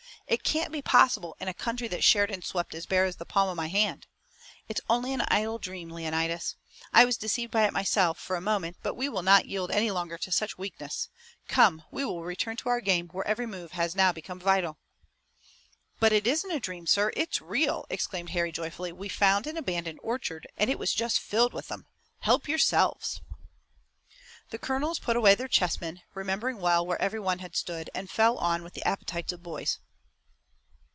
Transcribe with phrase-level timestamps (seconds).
[0.27, 3.49] "It can't be possible in a country that Sheridan swept as bare as the palm
[3.49, 4.07] of my hand.
[4.69, 6.55] It's only an idle dream, Leonidas.
[6.93, 9.91] I was deceived by it myself, for a moment, but we will not yield any
[9.91, 11.09] longer to such weakness.
[11.49, 14.77] Come, we will return to our game, where every move has now become vital."
[15.99, 17.11] "But it isn't a dream, sir!
[17.17, 18.93] It's real!" exclaimed Harry joyfully.
[18.93, 21.87] "We found an abandoned orchard, and it was just filled with 'em.
[22.19, 23.19] Help yourselves!"
[24.49, 28.37] The colonels put away their chessmen, remembering well where every one had stood, and fell
[28.37, 29.79] on with the appetites of boys.